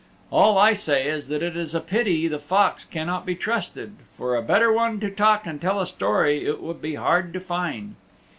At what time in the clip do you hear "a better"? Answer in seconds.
4.35-4.73